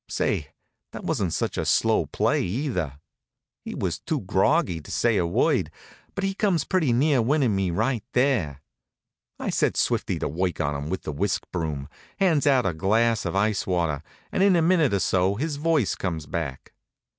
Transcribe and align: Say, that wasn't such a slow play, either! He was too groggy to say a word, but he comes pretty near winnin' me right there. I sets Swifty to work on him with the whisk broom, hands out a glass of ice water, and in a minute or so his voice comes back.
Say, 0.09 0.47
that 0.93 1.03
wasn't 1.03 1.31
such 1.31 1.59
a 1.59 1.63
slow 1.63 2.07
play, 2.07 2.41
either! 2.41 2.97
He 3.63 3.75
was 3.75 3.99
too 3.99 4.21
groggy 4.21 4.81
to 4.81 4.89
say 4.89 5.17
a 5.17 5.27
word, 5.27 5.69
but 6.15 6.23
he 6.23 6.33
comes 6.33 6.63
pretty 6.63 6.91
near 6.91 7.21
winnin' 7.21 7.55
me 7.55 7.69
right 7.69 8.03
there. 8.13 8.63
I 9.37 9.51
sets 9.51 9.79
Swifty 9.79 10.17
to 10.17 10.27
work 10.27 10.59
on 10.59 10.73
him 10.75 10.89
with 10.89 11.03
the 11.03 11.11
whisk 11.11 11.43
broom, 11.51 11.87
hands 12.17 12.47
out 12.47 12.65
a 12.65 12.73
glass 12.73 13.25
of 13.25 13.35
ice 13.35 13.67
water, 13.67 14.01
and 14.31 14.41
in 14.41 14.55
a 14.55 14.61
minute 14.63 14.91
or 14.91 14.99
so 14.99 15.35
his 15.35 15.57
voice 15.57 15.93
comes 15.93 16.25
back. 16.25 16.73